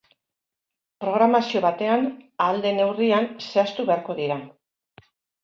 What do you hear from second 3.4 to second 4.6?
zehaztu beharko dira.